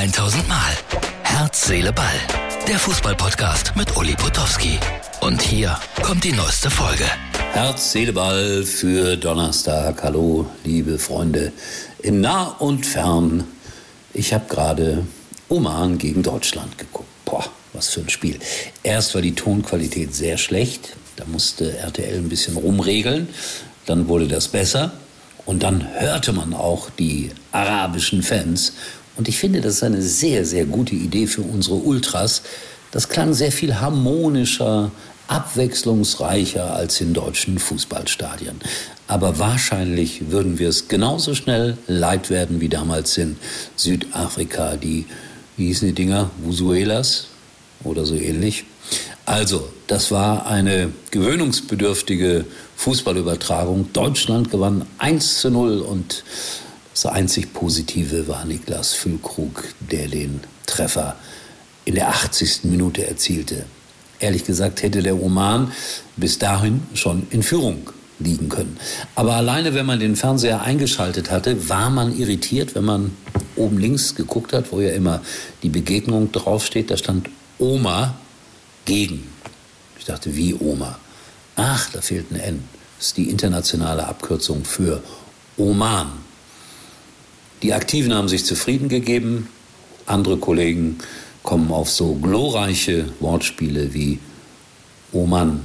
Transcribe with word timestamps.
1000 0.00 0.48
Mal. 0.48 0.72
Herz, 1.24 1.66
Seele, 1.66 1.92
Ball. 1.92 2.06
Der 2.66 2.78
Fußballpodcast 2.78 3.76
mit 3.76 3.94
Uli 3.98 4.14
Potowski. 4.14 4.78
Und 5.20 5.42
hier 5.42 5.78
kommt 6.02 6.24
die 6.24 6.32
neueste 6.32 6.70
Folge. 6.70 7.04
Herz, 7.52 7.92
Seele, 7.92 8.14
Ball 8.14 8.62
für 8.62 9.18
Donnerstag. 9.18 10.02
Hallo, 10.02 10.46
liebe 10.64 10.98
Freunde 10.98 11.52
in 11.98 12.22
nah 12.22 12.44
und 12.44 12.86
fern. 12.86 13.44
Ich 14.14 14.32
habe 14.32 14.46
gerade 14.48 15.06
Oman 15.50 15.98
gegen 15.98 16.22
Deutschland 16.22 16.78
geguckt. 16.78 17.10
Boah, 17.26 17.44
was 17.74 17.90
für 17.90 18.00
ein 18.00 18.08
Spiel. 18.08 18.38
Erst 18.82 19.14
war 19.14 19.20
die 19.20 19.34
Tonqualität 19.34 20.14
sehr 20.14 20.38
schlecht. 20.38 20.96
Da 21.16 21.26
musste 21.26 21.76
RTL 21.76 22.16
ein 22.16 22.30
bisschen 22.30 22.56
rumregeln. 22.56 23.28
Dann 23.84 24.08
wurde 24.08 24.28
das 24.28 24.48
besser. 24.48 24.92
Und 25.44 25.62
dann 25.62 25.86
hörte 25.98 26.32
man 26.32 26.54
auch 26.54 26.88
die 26.90 27.32
arabischen 27.52 28.22
Fans. 28.22 28.72
Und 29.16 29.28
ich 29.28 29.38
finde, 29.38 29.60
das 29.60 29.74
ist 29.74 29.82
eine 29.82 30.02
sehr, 30.02 30.44
sehr 30.44 30.64
gute 30.64 30.94
Idee 30.94 31.26
für 31.26 31.42
unsere 31.42 31.76
Ultras. 31.76 32.42
Das 32.90 33.08
klang 33.08 33.34
sehr 33.34 33.52
viel 33.52 33.80
harmonischer, 33.80 34.90
abwechslungsreicher 35.28 36.74
als 36.74 37.00
in 37.00 37.14
deutschen 37.14 37.58
Fußballstadien. 37.58 38.60
Aber 39.06 39.38
wahrscheinlich 39.38 40.30
würden 40.30 40.58
wir 40.58 40.68
es 40.68 40.88
genauso 40.88 41.34
schnell 41.34 41.76
leid 41.86 42.30
werden 42.30 42.60
wie 42.60 42.68
damals 42.68 43.16
in 43.16 43.36
Südafrika. 43.76 44.76
Die, 44.76 45.06
wie 45.56 45.66
hießen 45.66 45.88
die 45.88 45.94
Dinger? 45.94 46.30
Vusuelas 46.42 47.28
oder 47.84 48.04
so 48.04 48.14
ähnlich. 48.14 48.64
Also, 49.24 49.68
das 49.86 50.10
war 50.10 50.46
eine 50.46 50.92
gewöhnungsbedürftige 51.12 52.44
Fußballübertragung. 52.76 53.92
Deutschland 53.92 54.50
gewann 54.50 54.86
1 54.98 55.40
zu 55.40 55.50
0 55.50 55.80
und 55.80 56.24
das 57.02 57.12
einzig 57.12 57.54
Positive 57.54 58.28
war 58.28 58.44
Niklas 58.44 58.92
Füllkrug, 58.92 59.64
der 59.90 60.06
den 60.06 60.40
Treffer 60.66 61.16
in 61.86 61.94
der 61.94 62.08
80. 62.08 62.64
Minute 62.64 63.06
erzielte. 63.06 63.64
Ehrlich 64.18 64.44
gesagt 64.44 64.82
hätte 64.82 65.02
der 65.02 65.18
Oman 65.18 65.72
bis 66.16 66.38
dahin 66.38 66.82
schon 66.92 67.26
in 67.30 67.42
Führung 67.42 67.88
liegen 68.18 68.50
können. 68.50 68.76
Aber 69.14 69.34
alleine, 69.36 69.72
wenn 69.72 69.86
man 69.86 69.98
den 69.98 70.14
Fernseher 70.14 70.60
eingeschaltet 70.60 71.30
hatte, 71.30 71.70
war 71.70 71.88
man 71.88 72.14
irritiert, 72.14 72.74
wenn 72.74 72.84
man 72.84 73.16
oben 73.56 73.78
links 73.78 74.14
geguckt 74.14 74.52
hat, 74.52 74.70
wo 74.70 74.82
ja 74.82 74.90
immer 74.90 75.22
die 75.62 75.70
Begegnung 75.70 76.30
draufsteht. 76.32 76.90
Da 76.90 76.98
stand 76.98 77.30
Oma 77.58 78.14
gegen. 78.84 79.26
Ich 79.98 80.04
dachte, 80.04 80.36
wie 80.36 80.54
Oma? 80.54 80.98
Ach, 81.56 81.88
da 81.94 82.02
fehlt 82.02 82.30
ein 82.30 82.40
N. 82.40 82.64
Das 82.98 83.06
ist 83.06 83.16
die 83.16 83.30
internationale 83.30 84.06
Abkürzung 84.06 84.66
für 84.66 85.02
Oman. 85.56 86.29
Die 87.62 87.74
Aktiven 87.74 88.14
haben 88.14 88.28
sich 88.28 88.44
zufrieden 88.44 88.88
gegeben. 88.88 89.48
Andere 90.06 90.38
Kollegen 90.38 90.98
kommen 91.42 91.70
auf 91.72 91.90
so 91.90 92.14
glorreiche 92.14 93.06
Wortspiele 93.20 93.92
wie 93.94 94.18
Oman 95.12 95.60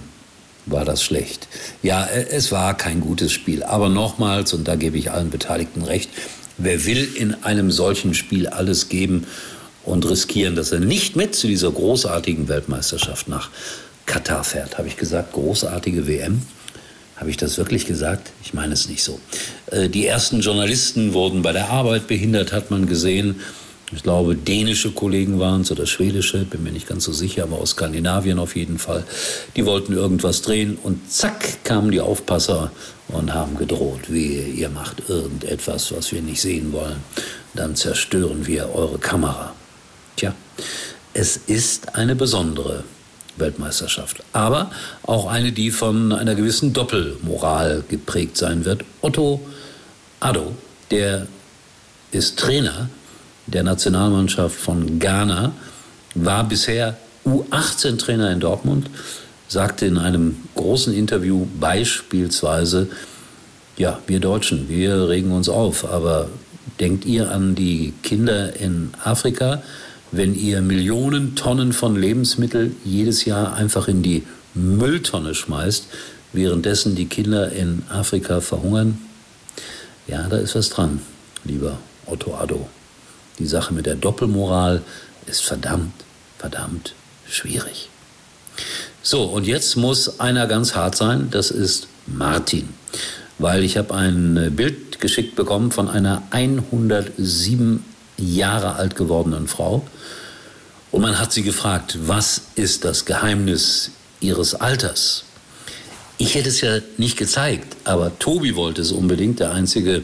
war 0.66 0.84
das 0.84 1.04
schlecht. 1.04 1.48
Ja, 1.84 2.06
es 2.08 2.52
war 2.52 2.76
kein 2.76 3.02
gutes 3.02 3.32
Spiel. 3.32 3.64
Aber 3.64 3.90
nochmals, 3.90 4.54
und 4.54 4.68
da 4.68 4.76
gebe 4.76 4.98
ich 4.98 5.12
allen 5.12 5.30
Beteiligten 5.30 5.84
recht, 5.84 6.10
wer 6.58 6.86
will 6.86 7.08
in 7.16 7.44
einem 7.44 7.72
solchen 7.72 8.14
Spiel 8.14 8.48
alles 8.48 8.90
geben 8.90 9.26
und 9.84 10.10
riskieren, 10.10 10.56
dass 10.56 10.72
er 10.72 10.80
nicht 10.80 11.16
mit 11.16 11.36
zu 11.36 11.48
dieser 11.48 11.72
großartigen 11.72 12.48
Weltmeisterschaft 12.48 13.28
nach 13.28 13.50
Katar 14.06 14.44
fährt. 14.44 14.78
Habe 14.78 14.88
ich 14.88 14.98
gesagt, 14.98 15.34
großartige 15.34 16.08
WM? 16.08 16.42
Habe 17.18 17.30
ich 17.30 17.38
das 17.38 17.58
wirklich 17.58 17.86
gesagt? 17.86 18.32
Ich 18.44 18.54
meine 18.54 18.74
es 18.74 18.90
nicht 18.90 19.04
so. 19.04 19.20
Äh, 19.72 19.90
die 19.90 20.06
ersten 20.06 20.42
Journalisten 20.42 21.14
wurden 21.14 21.42
bei 21.42 21.54
der 21.54 21.70
Arbeit 21.70 22.08
behindert, 22.08 22.52
hat 22.52 22.72
man 22.72 22.88
gesehen. 22.88 23.40
Ich 23.96 24.04
glaube, 24.04 24.36
dänische 24.36 24.92
Kollegen 24.92 25.40
waren 25.40 25.62
es 25.62 25.72
oder 25.72 25.86
schwedische, 25.86 26.44
bin 26.44 26.64
mir 26.64 26.72
nicht 26.72 26.88
ganz 26.88 27.04
so 27.04 27.14
sicher, 27.14 27.44
aber 27.44 27.60
aus 27.60 27.72
Skandinavien 27.72 28.40
auf 28.40 28.56
jeden 28.56 28.80
Fall. 28.80 29.06
Die 29.56 29.66
wollten 29.66 29.94
irgendwas 29.94 30.42
drehen 30.42 30.78
und 30.82 31.12
zack 31.12 31.64
kamen 31.64 31.92
die 31.92 32.02
Aufpasser 32.02 32.72
und 33.10 33.34
haben 33.34 33.56
gedroht, 33.58 34.02
wie 34.10 34.40
ihr 34.40 34.70
macht 34.70 35.08
irgendetwas, 35.08 35.94
was 35.96 36.12
wir 36.12 36.22
nicht 36.22 36.42
sehen 36.42 36.74
wollen, 36.74 36.98
dann 37.54 37.76
zerstören 37.76 38.48
wir 38.48 38.74
eure 38.74 38.98
Kamera. 38.98 39.54
Tja, 40.16 40.34
es 41.14 41.38
ist 41.48 41.96
eine 41.96 42.16
besondere 42.16 42.84
Weltmeisterschaft. 43.38 44.24
Aber 44.34 44.72
auch 45.04 45.28
eine, 45.28 45.52
die 45.52 45.72
von 45.72 46.12
einer 46.12 46.36
gewissen 46.36 46.74
Doppelmoral 46.74 47.84
geprägt 47.88 48.38
sein 48.38 48.66
wird. 48.66 48.84
Otto 49.02 49.42
Addo, 50.20 50.56
der 50.92 51.28
ist 52.12 52.40
Trainer 52.40 52.90
der 53.48 53.64
Nationalmannschaft 53.64 54.56
von 54.56 55.00
Ghana, 55.00 55.52
war 56.16 56.44
bisher 56.48 56.98
U18-Trainer 57.26 58.32
in 58.32 58.40
Dortmund, 58.40 58.90
sagte 59.48 59.86
in 59.86 59.98
einem 59.98 60.38
großen 60.56 60.94
Interview 60.94 61.46
beispielsweise, 61.60 62.88
ja, 63.78 64.00
wir 64.08 64.20
Deutschen, 64.20 64.70
wir 64.70 65.10
regen 65.10 65.32
uns 65.32 65.50
auf, 65.50 65.86
aber 65.92 66.30
denkt 66.80 67.06
ihr 67.06 67.32
an 67.32 67.56
die 67.56 67.94
Kinder 68.04 68.56
in 68.56 68.92
Afrika, 69.04 69.62
wenn 70.18 70.36
ihr 70.36 70.62
Millionen 70.62 71.36
Tonnen 71.36 71.74
von 71.74 71.96
Lebensmitteln 71.96 72.76
jedes 72.84 73.26
Jahr 73.26 73.54
einfach 73.54 73.88
in 73.88 74.02
die 74.02 74.24
Mülltonne 74.54 75.36
schmeißt, 75.36 75.88
währenddessen 76.34 76.96
die 76.96 77.08
Kinder 77.08 77.52
in 77.52 77.84
Afrika 77.90 78.42
verhungern? 78.42 79.00
Ja, 80.08 80.28
da 80.28 80.38
ist 80.38 80.56
was 80.56 80.70
dran, 80.70 81.02
lieber 81.44 81.78
Otto 82.06 82.36
Addo. 82.36 82.70
Die 83.40 83.48
Sache 83.48 83.74
mit 83.74 83.86
der 83.86 83.96
Doppelmoral 83.96 84.82
ist 85.26 85.44
verdammt, 85.44 85.94
verdammt 86.38 86.94
schwierig. 87.30 87.90
So, 89.02 89.24
und 89.24 89.46
jetzt 89.46 89.76
muss 89.76 90.20
einer 90.20 90.48
ganz 90.48 90.76
hart 90.76 90.96
sein, 90.96 91.28
das 91.32 91.52
ist 91.52 91.88
Martin. 92.08 92.70
Weil 93.38 93.64
ich 93.64 93.78
habe 93.78 93.94
ein 93.94 94.54
Bild 94.56 95.02
geschickt 95.02 95.36
bekommen 95.36 95.72
von 95.72 95.90
einer 95.90 96.24
107 96.32 97.84
Jahre 98.18 98.76
alt 98.76 98.96
gewordenen 98.96 99.48
Frau. 99.48 99.86
Und 100.92 101.02
man 101.02 101.20
hat 101.20 101.34
sie 101.34 101.44
gefragt, 101.44 101.98
was 102.02 102.42
ist 102.56 102.86
das 102.86 103.06
Geheimnis 103.06 103.92
ihres 104.22 104.56
Alters? 104.56 105.26
Ich 106.18 106.36
hätte 106.36 106.50
es 106.50 106.62
ja 106.62 106.80
nicht 106.98 107.18
gezeigt, 107.18 107.76
aber 107.84 108.18
Tobi 108.18 108.56
wollte 108.56 108.82
es 108.82 108.94
unbedingt, 108.94 109.42
der 109.42 109.52
einzige 109.52 110.04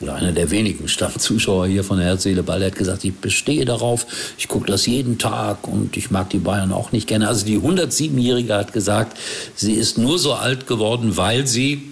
oder 0.00 0.14
einer 0.14 0.32
der 0.32 0.50
wenigen 0.50 0.88
Stammzuschauer 0.88 1.66
hier 1.68 1.82
von 1.82 1.96
der 1.98 2.08
Herzseele 2.08 2.42
Ball, 2.42 2.58
der 2.58 2.70
hat 2.70 2.76
gesagt, 2.76 3.04
ich 3.04 3.14
bestehe 3.14 3.64
darauf, 3.64 4.06
ich 4.36 4.46
gucke 4.46 4.66
das 4.66 4.84
jeden 4.84 5.16
Tag 5.16 5.66
und 5.66 5.96
ich 5.96 6.10
mag 6.10 6.28
die 6.30 6.38
Bayern 6.38 6.72
auch 6.72 6.92
nicht 6.92 7.06
gerne. 7.06 7.28
Also 7.28 7.46
die 7.46 7.58
107-Jährige 7.58 8.54
hat 8.54 8.74
gesagt, 8.74 9.16
sie 9.54 9.72
ist 9.72 9.96
nur 9.96 10.18
so 10.18 10.34
alt 10.34 10.66
geworden, 10.66 11.16
weil 11.16 11.46
sie, 11.46 11.90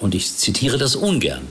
und 0.00 0.16
ich 0.16 0.34
zitiere 0.34 0.78
das 0.78 0.96
ungern, 0.96 1.42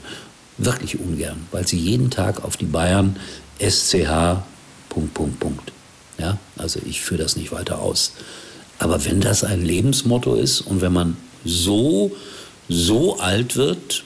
wirklich 0.57 0.99
ungern, 0.99 1.47
weil 1.51 1.67
sie 1.67 1.77
jeden 1.77 2.09
Tag 2.09 2.43
auf 2.43 2.57
die 2.57 2.65
Bayern 2.65 3.17
SCH 3.59 4.43
Punkt, 4.89 5.13
Punkt, 5.13 5.39
Punkt. 5.39 5.71
Ja, 6.19 6.37
also 6.57 6.79
ich 6.85 7.01
führe 7.01 7.23
das 7.23 7.35
nicht 7.35 7.51
weiter 7.51 7.79
aus. 7.79 8.13
Aber 8.79 9.03
wenn 9.05 9.21
das 9.21 9.43
ein 9.43 9.63
Lebensmotto 9.63 10.35
ist 10.35 10.61
und 10.61 10.81
wenn 10.81 10.93
man 10.93 11.17
so, 11.43 12.11
so 12.69 13.19
alt 13.19 13.55
wird, 13.55 14.03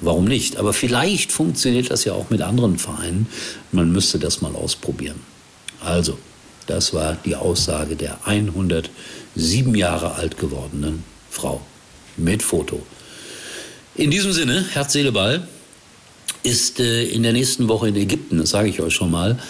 warum 0.00 0.24
nicht? 0.24 0.56
Aber 0.56 0.72
vielleicht 0.72 1.32
funktioniert 1.32 1.90
das 1.90 2.04
ja 2.04 2.12
auch 2.12 2.30
mit 2.30 2.42
anderen 2.42 2.78
Vereinen. 2.78 3.28
Man 3.72 3.92
müsste 3.92 4.18
das 4.18 4.40
mal 4.40 4.54
ausprobieren. 4.54 5.20
Also, 5.80 6.18
das 6.66 6.92
war 6.92 7.16
die 7.24 7.36
Aussage 7.36 7.96
der 7.96 8.18
107 8.26 9.74
Jahre 9.74 10.14
alt 10.16 10.38
gewordenen 10.38 11.04
Frau 11.30 11.60
mit 12.16 12.42
Foto. 12.42 12.82
In 13.98 14.12
diesem 14.12 14.30
Sinne, 14.30 14.64
Herz, 14.74 14.92
Seele, 14.92 15.10
Ball 15.10 15.42
ist 16.44 16.78
äh, 16.78 17.02
in 17.02 17.24
der 17.24 17.32
nächsten 17.32 17.68
Woche 17.68 17.88
in 17.88 17.96
Ägypten, 17.96 18.38
das 18.38 18.50
sage 18.50 18.68
ich 18.68 18.80
euch 18.80 18.94
schon 18.94 19.10
mal. 19.10 19.40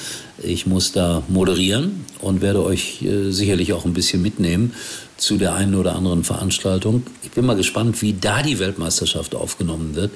Ich 0.42 0.64
muss 0.64 0.90
da 0.90 1.22
moderieren 1.28 2.06
und 2.20 2.40
werde 2.40 2.64
euch 2.64 3.02
äh, 3.02 3.30
sicherlich 3.30 3.74
auch 3.74 3.84
ein 3.84 3.92
bisschen 3.92 4.22
mitnehmen 4.22 4.72
zu 5.18 5.36
der 5.36 5.54
einen 5.54 5.74
oder 5.74 5.94
anderen 5.94 6.24
Veranstaltung. 6.24 7.02
Ich 7.22 7.32
bin 7.32 7.44
mal 7.44 7.56
gespannt, 7.56 8.00
wie 8.00 8.14
da 8.14 8.42
die 8.42 8.58
Weltmeisterschaft 8.58 9.34
aufgenommen 9.34 9.94
wird. 9.94 10.12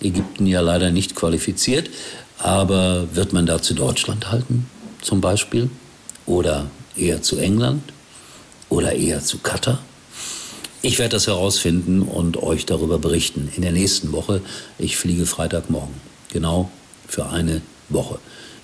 Ägypten 0.00 0.48
ja 0.48 0.62
leider 0.62 0.90
nicht 0.90 1.14
qualifiziert, 1.14 1.88
aber 2.38 3.14
wird 3.14 3.32
man 3.32 3.46
da 3.46 3.62
zu 3.62 3.74
Deutschland 3.74 4.32
halten 4.32 4.66
zum 5.00 5.20
Beispiel 5.20 5.70
oder 6.26 6.68
eher 6.96 7.22
zu 7.22 7.38
England 7.38 7.84
oder 8.68 8.94
eher 8.94 9.22
zu 9.22 9.38
Katar? 9.38 9.78
Ich 10.82 10.98
werde 10.98 11.16
das 11.16 11.26
herausfinden 11.26 12.02
und 12.02 12.42
euch 12.42 12.66
darüber 12.66 12.98
berichten 12.98 13.50
in 13.56 13.62
der 13.62 13.72
nächsten 13.72 14.12
Woche. 14.12 14.40
Ich 14.78 14.96
fliege 14.96 15.26
Freitagmorgen, 15.26 15.94
genau 16.32 16.70
für 17.08 17.26
eine 17.26 17.62
Woche. 17.88 18.18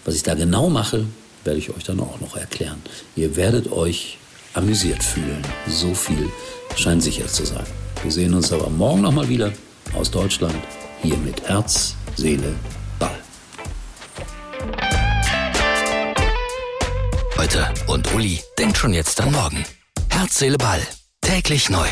Was 0.04 0.14
ich 0.14 0.22
da 0.22 0.34
genau 0.34 0.68
mache, 0.68 1.06
werde 1.44 1.58
ich 1.58 1.70
euch 1.70 1.84
dann 1.84 2.00
auch 2.00 2.20
noch 2.20 2.36
erklären. 2.36 2.82
Ihr 3.16 3.36
werdet 3.36 3.72
euch 3.72 4.18
amüsiert 4.54 5.02
fühlen. 5.02 5.42
So 5.68 5.94
viel 5.94 6.28
scheint 6.76 7.02
sicher 7.02 7.26
zu 7.26 7.44
sein. 7.44 7.66
Wir 8.02 8.12
sehen 8.12 8.34
uns 8.34 8.52
aber 8.52 8.68
morgen 8.68 9.02
nochmal 9.02 9.28
wieder 9.28 9.52
aus 9.94 10.10
Deutschland, 10.10 10.56
hier 11.02 11.16
mit 11.16 11.42
Herz, 11.42 11.94
Seele, 12.16 12.54
Ball. 12.98 13.22
heute 17.52 17.68
und 17.86 18.14
Uli 18.14 18.40
denkt 18.58 18.78
schon 18.78 18.94
jetzt 18.94 19.20
an 19.20 19.32
morgen. 19.32 19.64
Herz, 20.08 20.38
Seele, 20.38 20.56
Ball. 20.56 20.80
Täglich 21.32 21.70
neu. 21.70 21.88